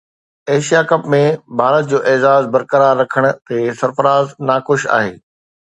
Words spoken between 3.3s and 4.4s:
تي سرفراز